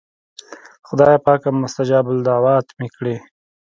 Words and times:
خدایه 0.87 1.19
پاکه 1.25 1.49
مستجاب 1.61 2.05
الدعوات 2.13 2.67
مې 2.77 2.87
کړې. 2.95 3.15